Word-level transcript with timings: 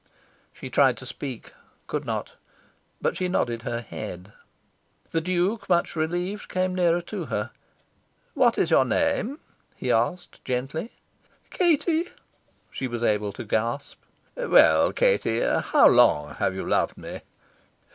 She 0.51 0.71
tried 0.71 0.97
to 0.97 1.05
speak, 1.05 1.53
could 1.85 2.05
not. 2.05 2.33
But 3.03 3.15
she 3.15 3.27
nodded 3.29 3.61
her 3.61 3.81
head. 3.81 4.33
The 5.11 5.21
Duke, 5.21 5.69
much 5.69 5.95
relieved, 5.95 6.49
came 6.49 6.73
nearer 6.73 7.01
to 7.03 7.25
her. 7.25 7.51
"What 8.33 8.57
is 8.57 8.71
your 8.71 8.83
name?" 8.83 9.39
he 9.75 9.91
asked 9.91 10.43
gently. 10.43 10.91
"Katie," 11.51 12.05
she 12.71 12.87
was 12.87 13.03
able 13.03 13.31
to 13.33 13.43
gasp. 13.43 14.01
"Well, 14.33 14.91
Katie, 14.91 15.41
how 15.41 15.87
long 15.87 16.33
have 16.33 16.55
you 16.55 16.67
loved 16.67 16.97
me?" 16.97 17.21